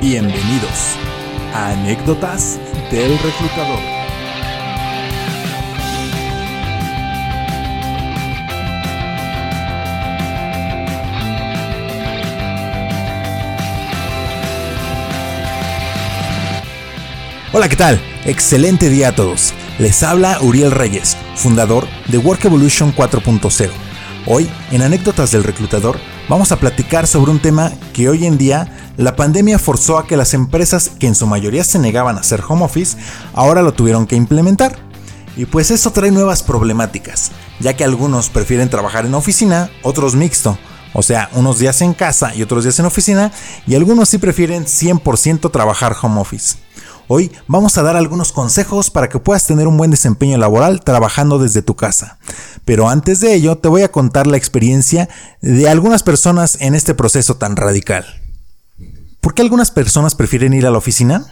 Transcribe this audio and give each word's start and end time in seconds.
Bienvenidos 0.00 0.96
a 1.52 1.72
Anécdotas 1.72 2.58
del 2.90 3.18
Reclutador. 3.18 3.78
Hola, 17.52 17.68
¿qué 17.68 17.76
tal? 17.76 18.00
Excelente 18.24 18.88
día 18.88 19.08
a 19.08 19.14
todos. 19.14 19.52
Les 19.78 20.02
habla 20.02 20.40
Uriel 20.40 20.70
Reyes, 20.70 21.14
fundador 21.34 21.86
de 22.08 22.16
Work 22.16 22.46
Evolution 22.46 22.94
4.0. 22.94 23.70
Hoy, 24.24 24.48
en 24.70 24.80
Anécdotas 24.80 25.30
del 25.32 25.44
Reclutador, 25.44 25.98
vamos 26.26 26.52
a 26.52 26.56
platicar 26.58 27.06
sobre 27.06 27.32
un 27.32 27.40
tema 27.40 27.70
que 27.92 28.08
hoy 28.08 28.24
en 28.24 28.38
día 28.38 28.66
la 28.96 29.16
pandemia 29.16 29.58
forzó 29.58 29.98
a 29.98 30.06
que 30.06 30.16
las 30.16 30.34
empresas 30.34 30.90
que 30.98 31.06
en 31.06 31.14
su 31.14 31.26
mayoría 31.26 31.64
se 31.64 31.78
negaban 31.78 32.16
a 32.16 32.20
hacer 32.20 32.42
home 32.46 32.64
office, 32.64 32.96
ahora 33.34 33.62
lo 33.62 33.72
tuvieron 33.72 34.06
que 34.06 34.16
implementar. 34.16 34.78
Y 35.36 35.46
pues 35.46 35.70
eso 35.70 35.92
trae 35.92 36.10
nuevas 36.10 36.42
problemáticas, 36.42 37.30
ya 37.60 37.74
que 37.74 37.84
algunos 37.84 38.28
prefieren 38.28 38.68
trabajar 38.68 39.06
en 39.06 39.14
oficina, 39.14 39.70
otros 39.82 40.14
mixto, 40.14 40.58
o 40.92 41.02
sea, 41.02 41.30
unos 41.34 41.58
días 41.58 41.80
en 41.82 41.94
casa 41.94 42.34
y 42.34 42.42
otros 42.42 42.64
días 42.64 42.78
en 42.78 42.86
oficina, 42.86 43.32
y 43.66 43.74
algunos 43.74 44.08
sí 44.08 44.18
prefieren 44.18 44.66
100% 44.66 45.50
trabajar 45.50 45.96
home 46.00 46.20
office. 46.20 46.56
Hoy 47.12 47.32
vamos 47.48 47.76
a 47.76 47.82
dar 47.82 47.96
algunos 47.96 48.30
consejos 48.32 48.90
para 48.90 49.08
que 49.08 49.18
puedas 49.18 49.44
tener 49.44 49.66
un 49.66 49.76
buen 49.76 49.90
desempeño 49.90 50.38
laboral 50.38 50.80
trabajando 50.80 51.40
desde 51.40 51.60
tu 51.60 51.74
casa. 51.74 52.18
Pero 52.64 52.88
antes 52.88 53.18
de 53.18 53.34
ello 53.34 53.58
te 53.58 53.66
voy 53.66 53.82
a 53.82 53.90
contar 53.90 54.28
la 54.28 54.36
experiencia 54.36 55.08
de 55.40 55.68
algunas 55.68 56.04
personas 56.04 56.56
en 56.60 56.76
este 56.76 56.94
proceso 56.94 57.36
tan 57.36 57.56
radical. 57.56 58.06
¿Por 59.20 59.34
qué 59.34 59.42
algunas 59.42 59.70
personas 59.70 60.14
prefieren 60.14 60.54
ir 60.54 60.66
a 60.66 60.70
la 60.70 60.78
oficina? 60.78 61.26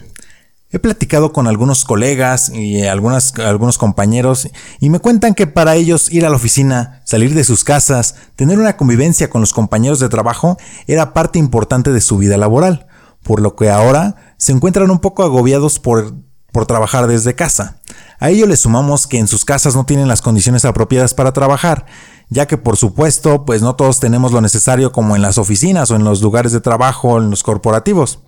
He 0.71 0.77
platicado 0.77 1.33
con 1.33 1.47
algunos 1.47 1.83
colegas 1.83 2.49
y 2.49 2.83
algunos 2.83 3.77
compañeros 3.79 4.47
y 4.79 4.91
me 4.91 4.99
cuentan 4.99 5.33
que 5.33 5.47
para 5.47 5.73
ellos 5.75 6.11
ir 6.11 6.23
a 6.23 6.29
la 6.29 6.35
oficina, 6.35 7.01
salir 7.05 7.33
de 7.33 7.43
sus 7.43 7.63
casas, 7.63 8.15
tener 8.35 8.59
una 8.59 8.77
convivencia 8.77 9.31
con 9.31 9.41
los 9.41 9.53
compañeros 9.53 9.99
de 9.99 10.09
trabajo 10.09 10.57
era 10.85 11.13
parte 11.13 11.39
importante 11.39 11.91
de 11.91 12.01
su 12.01 12.19
vida 12.19 12.37
laboral, 12.37 12.85
por 13.23 13.41
lo 13.41 13.55
que 13.55 13.71
ahora 13.71 14.33
se 14.37 14.51
encuentran 14.51 14.91
un 14.91 14.99
poco 14.99 15.23
agobiados 15.23 15.79
por, 15.79 16.13
por 16.51 16.67
trabajar 16.67 17.07
desde 17.07 17.33
casa. 17.33 17.81
A 18.19 18.29
ello 18.29 18.45
le 18.45 18.55
sumamos 18.55 19.07
que 19.07 19.17
en 19.17 19.27
sus 19.27 19.45
casas 19.45 19.75
no 19.75 19.87
tienen 19.87 20.07
las 20.07 20.21
condiciones 20.21 20.63
apropiadas 20.63 21.15
para 21.15 21.33
trabajar 21.33 21.87
ya 22.29 22.47
que 22.47 22.57
por 22.57 22.77
supuesto, 22.77 23.45
pues 23.45 23.61
no 23.61 23.75
todos 23.75 23.99
tenemos 23.99 24.31
lo 24.31 24.41
necesario 24.41 24.91
como 24.91 25.15
en 25.15 25.21
las 25.21 25.37
oficinas 25.37 25.89
o 25.91 25.95
en 25.95 26.03
los 26.03 26.21
lugares 26.21 26.51
de 26.51 26.61
trabajo 26.61 27.09
o 27.09 27.19
en 27.19 27.29
los 27.29 27.43
corporativos. 27.43 28.19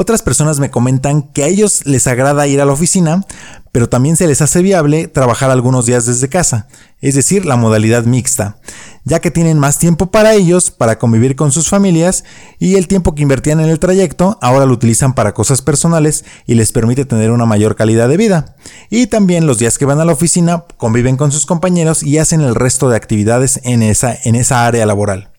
Otras 0.00 0.22
personas 0.22 0.60
me 0.60 0.70
comentan 0.70 1.22
que 1.22 1.42
a 1.42 1.48
ellos 1.48 1.84
les 1.84 2.06
agrada 2.06 2.46
ir 2.46 2.60
a 2.60 2.64
la 2.64 2.70
oficina, 2.70 3.26
pero 3.72 3.88
también 3.88 4.14
se 4.14 4.28
les 4.28 4.40
hace 4.40 4.62
viable 4.62 5.08
trabajar 5.08 5.50
algunos 5.50 5.86
días 5.86 6.06
desde 6.06 6.28
casa, 6.28 6.68
es 7.00 7.16
decir, 7.16 7.44
la 7.44 7.56
modalidad 7.56 8.04
mixta, 8.04 8.58
ya 9.02 9.18
que 9.18 9.32
tienen 9.32 9.58
más 9.58 9.80
tiempo 9.80 10.12
para 10.12 10.34
ellos, 10.34 10.70
para 10.70 11.00
convivir 11.00 11.34
con 11.34 11.50
sus 11.50 11.68
familias 11.68 12.22
y 12.60 12.76
el 12.76 12.86
tiempo 12.86 13.16
que 13.16 13.22
invertían 13.22 13.58
en 13.58 13.70
el 13.70 13.80
trayecto 13.80 14.38
ahora 14.40 14.66
lo 14.66 14.74
utilizan 14.74 15.14
para 15.14 15.34
cosas 15.34 15.62
personales 15.62 16.24
y 16.46 16.54
les 16.54 16.70
permite 16.70 17.04
tener 17.04 17.32
una 17.32 17.46
mayor 17.46 17.74
calidad 17.74 18.08
de 18.08 18.18
vida. 18.18 18.54
Y 18.90 19.08
también 19.08 19.48
los 19.48 19.58
días 19.58 19.78
que 19.78 19.84
van 19.84 19.98
a 19.98 20.04
la 20.04 20.12
oficina 20.12 20.62
conviven 20.76 21.16
con 21.16 21.32
sus 21.32 21.44
compañeros 21.44 22.04
y 22.04 22.18
hacen 22.18 22.40
el 22.42 22.54
resto 22.54 22.88
de 22.88 22.94
actividades 22.94 23.58
en 23.64 23.82
esa, 23.82 24.16
en 24.22 24.36
esa 24.36 24.64
área 24.64 24.86
laboral. 24.86 25.32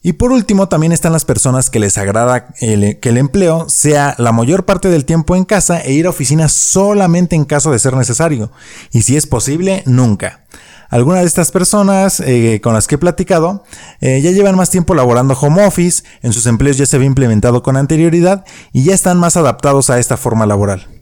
Y 0.00 0.12
por 0.12 0.30
último, 0.30 0.68
también 0.68 0.92
están 0.92 1.12
las 1.12 1.24
personas 1.24 1.70
que 1.70 1.80
les 1.80 1.98
agrada 1.98 2.48
que 2.54 2.98
el 3.02 3.16
empleo 3.16 3.68
sea 3.68 4.14
la 4.18 4.32
mayor 4.32 4.64
parte 4.64 4.88
del 4.88 5.04
tiempo 5.04 5.34
en 5.34 5.44
casa 5.44 5.80
e 5.80 5.92
ir 5.92 6.06
a 6.06 6.10
oficina 6.10 6.48
solamente 6.48 7.34
en 7.34 7.44
caso 7.44 7.72
de 7.72 7.80
ser 7.80 7.94
necesario. 7.96 8.52
Y 8.92 9.02
si 9.02 9.16
es 9.16 9.26
posible, 9.26 9.82
nunca. 9.86 10.44
Algunas 10.88 11.20
de 11.20 11.26
estas 11.26 11.50
personas 11.50 12.20
eh, 12.20 12.60
con 12.62 12.72
las 12.72 12.86
que 12.86 12.94
he 12.94 12.98
platicado 12.98 13.64
eh, 14.00 14.20
ya 14.22 14.30
llevan 14.30 14.56
más 14.56 14.70
tiempo 14.70 14.94
laborando 14.94 15.34
home 15.34 15.66
office, 15.66 16.02
en 16.22 16.32
sus 16.32 16.46
empleos 16.46 16.78
ya 16.78 16.86
se 16.86 16.96
había 16.96 17.06
implementado 17.06 17.62
con 17.62 17.76
anterioridad 17.76 18.44
y 18.72 18.84
ya 18.84 18.94
están 18.94 19.18
más 19.18 19.36
adaptados 19.36 19.90
a 19.90 19.98
esta 19.98 20.16
forma 20.16 20.46
laboral. 20.46 20.97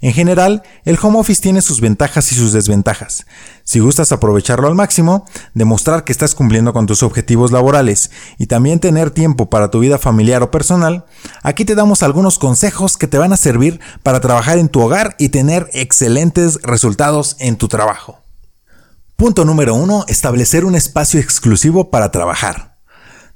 En 0.00 0.12
general, 0.12 0.62
el 0.84 0.96
home 1.02 1.18
office 1.18 1.42
tiene 1.42 1.60
sus 1.60 1.80
ventajas 1.80 2.30
y 2.30 2.36
sus 2.36 2.52
desventajas. 2.52 3.26
Si 3.64 3.80
gustas 3.80 4.12
aprovecharlo 4.12 4.68
al 4.68 4.76
máximo, 4.76 5.26
demostrar 5.54 6.04
que 6.04 6.12
estás 6.12 6.36
cumpliendo 6.36 6.72
con 6.72 6.86
tus 6.86 7.02
objetivos 7.02 7.50
laborales 7.50 8.12
y 8.38 8.46
también 8.46 8.78
tener 8.78 9.10
tiempo 9.10 9.50
para 9.50 9.72
tu 9.72 9.80
vida 9.80 9.98
familiar 9.98 10.44
o 10.44 10.52
personal, 10.52 11.04
aquí 11.42 11.64
te 11.64 11.74
damos 11.74 12.04
algunos 12.04 12.38
consejos 12.38 12.96
que 12.96 13.08
te 13.08 13.18
van 13.18 13.32
a 13.32 13.36
servir 13.36 13.80
para 14.04 14.20
trabajar 14.20 14.58
en 14.58 14.68
tu 14.68 14.80
hogar 14.80 15.16
y 15.18 15.30
tener 15.30 15.68
excelentes 15.72 16.60
resultados 16.62 17.34
en 17.40 17.56
tu 17.56 17.66
trabajo. 17.66 18.20
Punto 19.16 19.44
número 19.44 19.74
1. 19.74 20.04
Establecer 20.06 20.64
un 20.64 20.76
espacio 20.76 21.18
exclusivo 21.18 21.90
para 21.90 22.12
trabajar. 22.12 22.78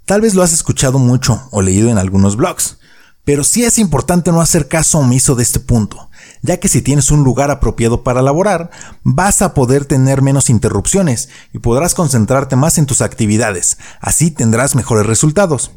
Tal 0.04 0.20
vez 0.20 0.34
lo 0.34 0.44
has 0.44 0.52
escuchado 0.52 1.00
mucho 1.00 1.48
o 1.50 1.60
leído 1.60 1.90
en 1.90 1.98
algunos 1.98 2.36
blogs, 2.36 2.78
pero 3.24 3.42
sí 3.42 3.64
es 3.64 3.78
importante 3.78 4.30
no 4.30 4.40
hacer 4.40 4.68
caso 4.68 4.98
omiso 4.98 5.34
de 5.34 5.42
este 5.42 5.58
punto 5.58 6.08
ya 6.42 6.58
que 6.58 6.68
si 6.68 6.82
tienes 6.82 7.10
un 7.10 7.24
lugar 7.24 7.50
apropiado 7.50 8.02
para 8.02 8.20
laborar, 8.20 8.70
vas 9.02 9.42
a 9.42 9.54
poder 9.54 9.84
tener 9.84 10.22
menos 10.22 10.50
interrupciones 10.50 11.28
y 11.52 11.58
podrás 11.58 11.94
concentrarte 11.94 12.56
más 12.56 12.78
en 12.78 12.86
tus 12.86 13.00
actividades, 13.00 13.78
así 14.00 14.30
tendrás 14.30 14.74
mejores 14.74 15.06
resultados. 15.06 15.70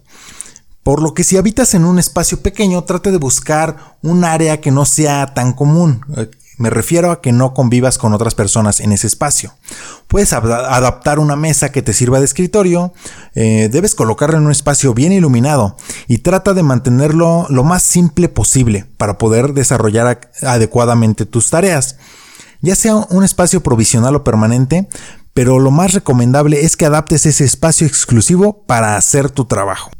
Por 0.83 1.01
lo 1.01 1.15
que 1.15 1.23
si 1.23 1.37
habitas 1.37 1.73
en 1.73 1.83
un 1.83 1.97
espacio 1.97 2.41
pequeño, 2.41 2.83
trate 2.83 3.11
de 3.11 3.17
buscar 3.17 3.97
un 4.03 4.23
área 4.23 4.61
que 4.61 4.69
no 4.69 4.85
sea 4.85 5.33
tan 5.33 5.53
común, 5.53 6.01
me 6.57 6.69
refiero 6.69 7.11
a 7.11 7.21
que 7.21 7.31
no 7.31 7.53
convivas 7.53 7.97
con 7.97 8.13
otras 8.13 8.35
personas 8.35 8.79
en 8.79 8.91
ese 8.91 9.07
espacio. 9.07 9.53
Puedes 10.07 10.33
adaptar 10.33 11.19
una 11.19 11.35
mesa 11.35 11.71
que 11.71 11.81
te 11.81 11.93
sirva 11.93 12.19
de 12.19 12.25
escritorio, 12.25 12.93
eh, 13.33 13.69
debes 13.71 13.95
colocarla 13.95 14.37
en 14.37 14.45
un 14.45 14.51
espacio 14.51 14.93
bien 14.93 15.11
iluminado 15.11 15.75
y 16.07 16.19
trata 16.19 16.53
de 16.53 16.63
mantenerlo 16.63 17.47
lo 17.49 17.63
más 17.63 17.83
simple 17.83 18.29
posible 18.29 18.85
para 18.97 19.17
poder 19.17 19.53
desarrollar 19.53 20.31
adecuadamente 20.41 21.25
tus 21.25 21.49
tareas. 21.49 21.97
Ya 22.61 22.75
sea 22.75 22.95
un 22.95 23.23
espacio 23.23 23.61
provisional 23.61 24.15
o 24.15 24.23
permanente, 24.23 24.87
pero 25.33 25.59
lo 25.59 25.69
más 25.69 25.93
recomendable 25.93 26.61
es 26.61 26.77
que 26.77 26.85
adaptes 26.85 27.25
ese 27.25 27.43
espacio 27.43 27.85
exclusivo 27.85 28.63
para 28.65 28.95
hacer 28.95 29.29
tu 29.29 29.45
trabajo. 29.45 29.91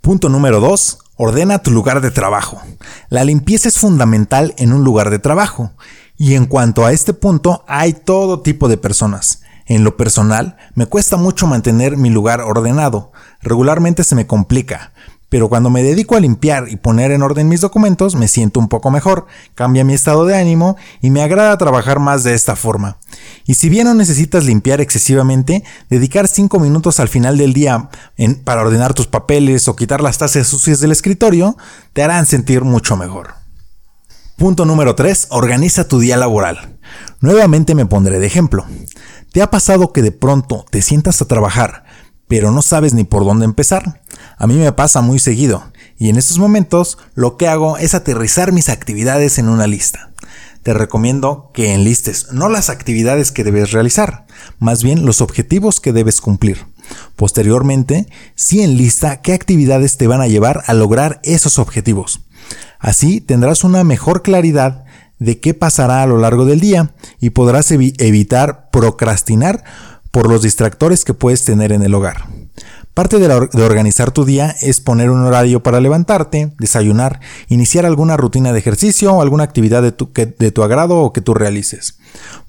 Punto 0.00 0.28
número 0.28 0.60
2. 0.60 0.98
Ordena 1.20 1.58
tu 1.58 1.72
lugar 1.72 2.00
de 2.00 2.12
trabajo. 2.12 2.62
La 3.08 3.24
limpieza 3.24 3.68
es 3.68 3.76
fundamental 3.76 4.54
en 4.56 4.72
un 4.72 4.84
lugar 4.84 5.10
de 5.10 5.18
trabajo. 5.18 5.72
Y 6.16 6.36
en 6.36 6.46
cuanto 6.46 6.86
a 6.86 6.92
este 6.92 7.12
punto, 7.12 7.64
hay 7.66 7.92
todo 7.92 8.40
tipo 8.40 8.68
de 8.68 8.76
personas. 8.76 9.42
En 9.66 9.82
lo 9.82 9.96
personal, 9.96 10.56
me 10.76 10.86
cuesta 10.86 11.16
mucho 11.16 11.48
mantener 11.48 11.96
mi 11.96 12.08
lugar 12.08 12.40
ordenado. 12.40 13.10
Regularmente 13.42 14.04
se 14.04 14.14
me 14.14 14.28
complica, 14.28 14.92
pero 15.28 15.48
cuando 15.48 15.70
me 15.70 15.82
dedico 15.82 16.16
a 16.16 16.20
limpiar 16.20 16.68
y 16.68 16.76
poner 16.76 17.10
en 17.10 17.22
orden 17.22 17.48
mis 17.48 17.60
documentos, 17.60 18.14
me 18.14 18.28
siento 18.28 18.60
un 18.60 18.68
poco 18.68 18.90
mejor, 18.90 19.26
cambia 19.54 19.84
mi 19.84 19.94
estado 19.94 20.24
de 20.24 20.36
ánimo 20.36 20.76
y 21.00 21.10
me 21.10 21.22
agrada 21.22 21.56
trabajar 21.58 21.98
más 21.98 22.24
de 22.24 22.34
esta 22.34 22.56
forma. 22.56 22.98
Y 23.44 23.54
si 23.54 23.68
bien 23.68 23.86
no 23.86 23.94
necesitas 23.94 24.44
limpiar 24.44 24.80
excesivamente, 24.80 25.64
dedicar 25.90 26.28
5 26.28 26.58
minutos 26.60 27.00
al 27.00 27.08
final 27.08 27.36
del 27.36 27.52
día 27.52 27.90
para 28.44 28.62
ordenar 28.62 28.94
tus 28.94 29.06
papeles 29.06 29.68
o 29.68 29.76
quitar 29.76 30.00
las 30.00 30.18
tazas 30.18 30.46
sucias 30.46 30.80
del 30.80 30.92
escritorio, 30.92 31.56
te 31.92 32.02
harán 32.02 32.26
sentir 32.26 32.62
mucho 32.62 32.96
mejor. 32.96 33.34
Punto 34.36 34.64
número 34.64 34.94
3. 34.94 35.28
Organiza 35.30 35.88
tu 35.88 35.98
día 35.98 36.16
laboral. 36.16 36.78
Nuevamente 37.20 37.74
me 37.74 37.86
pondré 37.86 38.20
de 38.20 38.26
ejemplo. 38.26 38.64
¿Te 39.32 39.42
ha 39.42 39.50
pasado 39.50 39.92
que 39.92 40.00
de 40.00 40.12
pronto 40.12 40.64
te 40.70 40.80
sientas 40.80 41.20
a 41.20 41.26
trabajar, 41.26 41.84
pero 42.28 42.52
no 42.52 42.62
sabes 42.62 42.94
ni 42.94 43.02
por 43.02 43.24
dónde 43.24 43.46
empezar? 43.46 44.00
A 44.38 44.46
mí 44.46 44.54
me 44.54 44.72
pasa 44.72 45.00
muy 45.00 45.18
seguido, 45.18 45.64
y 45.98 46.08
en 46.08 46.16
estos 46.16 46.38
momentos 46.38 46.96
lo 47.14 47.36
que 47.36 47.48
hago 47.48 47.76
es 47.76 47.94
aterrizar 47.94 48.52
mis 48.52 48.68
actividades 48.68 49.38
en 49.38 49.48
una 49.48 49.66
lista. 49.66 50.10
Te 50.62 50.74
recomiendo 50.74 51.50
que 51.52 51.74
enlistes 51.74 52.32
no 52.32 52.48
las 52.48 52.70
actividades 52.70 53.32
que 53.32 53.42
debes 53.42 53.72
realizar, 53.72 54.26
más 54.60 54.84
bien 54.84 55.04
los 55.04 55.20
objetivos 55.20 55.80
que 55.80 55.92
debes 55.92 56.20
cumplir. 56.20 56.66
Posteriormente, 57.16 58.06
sí 58.36 58.62
enlista 58.62 59.22
qué 59.22 59.32
actividades 59.32 59.96
te 59.96 60.06
van 60.06 60.20
a 60.20 60.28
llevar 60.28 60.62
a 60.66 60.74
lograr 60.74 61.20
esos 61.24 61.58
objetivos. 61.58 62.20
Así 62.78 63.20
tendrás 63.20 63.64
una 63.64 63.82
mejor 63.82 64.22
claridad 64.22 64.84
de 65.18 65.40
qué 65.40 65.52
pasará 65.52 66.02
a 66.02 66.06
lo 66.06 66.18
largo 66.18 66.44
del 66.44 66.60
día 66.60 66.94
y 67.18 67.30
podrás 67.30 67.72
evitar 67.72 68.70
procrastinar 68.70 69.64
por 70.12 70.28
los 70.28 70.42
distractores 70.42 71.04
que 71.04 71.14
puedes 71.14 71.44
tener 71.44 71.72
en 71.72 71.82
el 71.82 71.94
hogar. 71.94 72.37
Parte 72.98 73.20
de, 73.20 73.62
organizar 73.62 74.10
tu 74.10 74.24
día 74.24 74.56
es 74.60 74.80
poner 74.80 75.10
un 75.10 75.22
horario 75.22 75.62
para 75.62 75.80
levantarte, 75.80 76.52
desayunar, 76.58 77.20
iniciar 77.46 77.86
alguna 77.86 78.16
rutina 78.16 78.52
de 78.52 78.58
ejercicio 78.58 79.12
o 79.12 79.22
alguna 79.22 79.44
actividad 79.44 79.82
de 79.82 79.92
tu, 79.92 80.10
de 80.12 80.50
tu 80.50 80.64
agrado 80.64 80.96
o 80.96 81.12
que 81.12 81.20
tú 81.20 81.32
realices. 81.32 81.96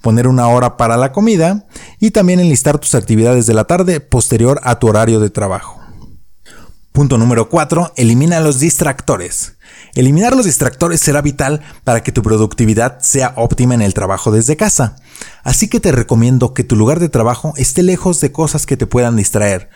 Poner 0.01 0.27
una 0.27 0.47
hora 0.47 0.75
para 0.75 0.97
la 0.97 1.11
comida 1.11 1.67
y 1.99 2.09
también 2.09 2.39
enlistar 2.39 2.79
tus 2.79 2.95
actividades 2.95 3.45
de 3.45 3.53
la 3.53 3.65
tarde 3.65 3.99
posterior 3.99 4.59
a 4.63 4.79
tu 4.79 4.87
horario 4.87 5.19
de 5.19 5.29
trabajo. 5.29 5.79
Punto 6.93 7.19
número 7.19 7.47
4. 7.47 7.93
Elimina 7.95 8.39
los 8.39 8.59
distractores. 8.59 9.53
Eliminar 9.93 10.35
los 10.35 10.45
distractores 10.45 10.99
será 10.99 11.21
vital 11.21 11.61
para 11.83 12.01
que 12.01 12.11
tu 12.11 12.23
productividad 12.23 13.01
sea 13.01 13.33
óptima 13.35 13.75
en 13.75 13.83
el 13.83 13.93
trabajo 13.93 14.31
desde 14.31 14.57
casa. 14.57 14.95
Así 15.43 15.67
que 15.67 15.79
te 15.79 15.91
recomiendo 15.91 16.55
que 16.55 16.63
tu 16.63 16.75
lugar 16.75 16.99
de 16.99 17.09
trabajo 17.09 17.53
esté 17.55 17.83
lejos 17.83 18.19
de 18.19 18.31
cosas 18.31 18.65
que 18.65 18.77
te 18.77 18.87
puedan 18.87 19.15
distraer, 19.15 19.69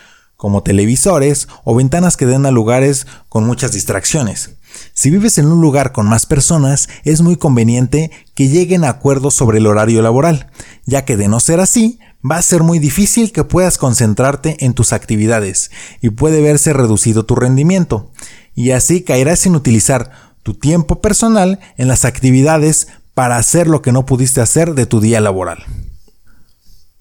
como 0.44 0.62
televisores 0.62 1.48
o 1.64 1.74
ventanas 1.74 2.18
que 2.18 2.26
den 2.26 2.46
a 2.46 2.52
lugares 2.52 3.08
con 3.30 3.46
muchas 3.46 3.72
distracciones. 3.72 4.58
Si 4.94 5.10
vives 5.10 5.38
en 5.38 5.46
un 5.46 5.62
lugar 5.62 5.94
con 5.94 6.06
más 6.06 6.26
personas, 6.26 6.90
es 7.06 7.22
muy 7.22 7.38
conveniente 7.38 8.12
que 8.36 8.50
lleguen 8.50 8.84
a 8.84 8.90
acuerdos 8.90 9.36
sobre 9.36 9.60
el 9.60 9.68
horario 9.68 10.02
laboral, 10.02 10.52
ya 10.86 11.06
que 11.06 11.16
de 11.16 11.30
no 11.30 11.40
ser 11.40 11.62
así, 11.62 11.98
va 12.30 12.36
a 12.36 12.42
ser 12.42 12.62
muy 12.62 12.80
difícil 12.80 13.32
que 13.32 13.46
puedas 13.46 13.78
concentrarte 13.78 14.58
en 14.60 14.74
tus 14.74 14.92
actividades 14.92 15.72
y 16.02 16.10
puede 16.10 16.42
verse 16.42 16.74
reducido 16.74 17.24
tu 17.24 17.36
rendimiento, 17.36 18.12
y 18.54 18.72
así 18.72 19.02
caerás 19.02 19.46
en 19.46 19.56
utilizar 19.56 20.12
tu 20.44 20.56
tiempo 20.56 21.00
personal 21.00 21.62
en 21.78 21.88
las 21.88 22.04
actividades 22.04 22.90
para 23.14 23.38
hacer 23.38 23.70
lo 23.70 23.82
que 23.82 23.94
no 23.94 24.06
pudiste 24.06 24.42
hacer 24.42 24.74
de 24.74 24.88
tu 24.88 25.00
día 25.00 25.22
laboral. 25.22 25.64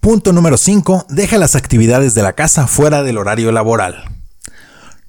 Punto 0.03 0.33
número 0.33 0.57
5. 0.57 1.05
Deja 1.07 1.37
las 1.37 1.55
actividades 1.55 2.13
de 2.13 2.23
la 2.23 2.33
casa 2.33 2.67
fuera 2.67 3.03
del 3.03 3.17
horario 3.17 3.53
laboral. 3.53 4.03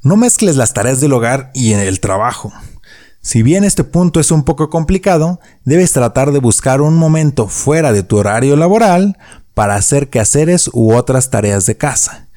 No 0.05 0.17
mezcles 0.17 0.55
las 0.55 0.73
tareas 0.73 1.01
del 1.01 1.15
hogar 1.15 1.51
y 1.53 1.73
en 1.73 1.81
el 1.81 1.99
trabajo. 1.99 2.53
Si 3.21 3.43
bien 3.43 3.65
este 3.65 3.83
punto 3.83 4.21
es 4.21 4.31
un 4.31 4.45
poco 4.45 4.71
complicado, 4.71 5.41
debes 5.65 5.91
tratar 5.91 6.31
de 6.31 6.39
buscar 6.39 6.81
un 6.81 6.95
momento 6.95 7.49
fuera 7.49 7.93
de 7.93 8.05
tu 8.05 8.19
horario 8.19 8.55
laboral 8.55 9.19
para 9.53 9.75
hacer 9.75 10.11
quehaceres 10.11 10.71
u 10.73 10.95
otras 10.95 11.29
tareas 11.29 11.67
de 11.67 11.77
casa, 11.77 12.29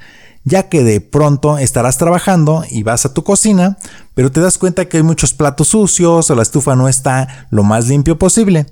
ya 0.43 0.67
que 0.67 0.83
de 0.83 0.99
pronto 0.99 1.59
estarás 1.59 1.99
trabajando 1.99 2.63
y 2.71 2.81
vas 2.81 3.05
a 3.05 3.13
tu 3.13 3.23
cocina, 3.23 3.77
pero 4.15 4.31
te 4.31 4.41
das 4.41 4.57
cuenta 4.57 4.85
que 4.85 4.97
hay 4.97 5.03
muchos 5.03 5.35
platos 5.35 5.67
sucios 5.67 6.31
o 6.31 6.35
la 6.35 6.41
estufa 6.41 6.75
no 6.75 6.87
está 6.87 7.47
lo 7.51 7.61
más 7.61 7.87
limpio 7.87 8.17
posible. 8.17 8.65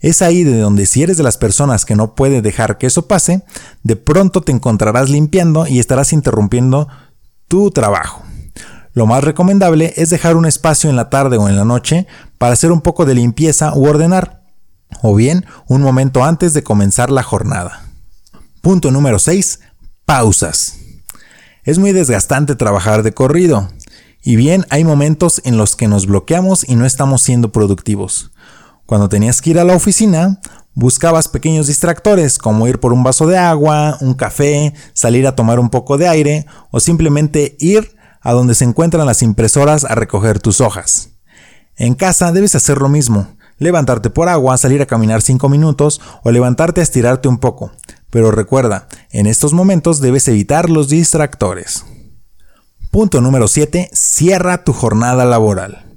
Es 0.00 0.22
ahí 0.22 0.44
de 0.44 0.58
donde 0.58 0.86
si 0.86 1.02
eres 1.02 1.16
de 1.16 1.22
las 1.22 1.38
personas 1.38 1.84
que 1.84 1.96
no 1.96 2.14
puede 2.14 2.40
dejar 2.40 2.78
que 2.78 2.86
eso 2.86 3.08
pase, 3.08 3.42
de 3.82 3.96
pronto 3.96 4.42
te 4.42 4.52
encontrarás 4.52 5.10
limpiando 5.10 5.66
y 5.66 5.80
estarás 5.80 6.12
interrumpiendo 6.12 6.88
tu 7.48 7.70
trabajo. 7.70 8.22
Lo 8.92 9.06
más 9.06 9.24
recomendable 9.24 9.94
es 9.96 10.10
dejar 10.10 10.36
un 10.36 10.46
espacio 10.46 10.90
en 10.90 10.96
la 10.96 11.10
tarde 11.10 11.36
o 11.36 11.48
en 11.48 11.56
la 11.56 11.64
noche 11.64 12.06
para 12.36 12.52
hacer 12.52 12.72
un 12.72 12.80
poco 12.80 13.04
de 13.04 13.14
limpieza 13.14 13.72
u 13.74 13.86
ordenar, 13.86 14.42
o 15.02 15.14
bien 15.14 15.46
un 15.68 15.82
momento 15.82 16.24
antes 16.24 16.54
de 16.54 16.62
comenzar 16.62 17.10
la 17.10 17.22
jornada. 17.22 17.84
Punto 18.60 18.90
número 18.90 19.18
6. 19.18 19.60
Pausas. 20.04 20.76
Es 21.64 21.78
muy 21.78 21.92
desgastante 21.92 22.56
trabajar 22.56 23.02
de 23.02 23.12
corrido. 23.12 23.68
Y 24.22 24.36
bien, 24.36 24.66
hay 24.70 24.84
momentos 24.84 25.40
en 25.44 25.56
los 25.56 25.76
que 25.76 25.86
nos 25.86 26.06
bloqueamos 26.06 26.68
y 26.68 26.74
no 26.74 26.84
estamos 26.84 27.22
siendo 27.22 27.52
productivos. 27.52 28.32
Cuando 28.88 29.10
tenías 29.10 29.42
que 29.42 29.50
ir 29.50 29.58
a 29.58 29.64
la 29.64 29.76
oficina, 29.76 30.40
buscabas 30.72 31.28
pequeños 31.28 31.66
distractores 31.66 32.38
como 32.38 32.66
ir 32.68 32.80
por 32.80 32.94
un 32.94 33.04
vaso 33.04 33.26
de 33.26 33.36
agua, 33.36 33.98
un 34.00 34.14
café, 34.14 34.72
salir 34.94 35.26
a 35.26 35.36
tomar 35.36 35.60
un 35.60 35.68
poco 35.68 35.98
de 35.98 36.08
aire 36.08 36.46
o 36.70 36.80
simplemente 36.80 37.54
ir 37.60 37.94
a 38.22 38.32
donde 38.32 38.54
se 38.54 38.64
encuentran 38.64 39.04
las 39.04 39.20
impresoras 39.20 39.84
a 39.84 39.94
recoger 39.94 40.40
tus 40.40 40.62
hojas. 40.62 41.10
En 41.76 41.94
casa 41.94 42.32
debes 42.32 42.54
hacer 42.54 42.78
lo 42.78 42.88
mismo, 42.88 43.36
levantarte 43.58 44.08
por 44.08 44.30
agua, 44.30 44.56
salir 44.56 44.80
a 44.80 44.86
caminar 44.86 45.20
5 45.20 45.50
minutos 45.50 46.00
o 46.24 46.30
levantarte 46.30 46.80
a 46.80 46.84
estirarte 46.84 47.28
un 47.28 47.36
poco, 47.36 47.72
pero 48.08 48.30
recuerda, 48.30 48.88
en 49.10 49.26
estos 49.26 49.52
momentos 49.52 50.00
debes 50.00 50.28
evitar 50.28 50.70
los 50.70 50.88
distractores. 50.88 51.84
Punto 52.90 53.20
número 53.20 53.48
7. 53.48 53.90
Cierra 53.92 54.64
tu 54.64 54.72
jornada 54.72 55.26
laboral. 55.26 55.87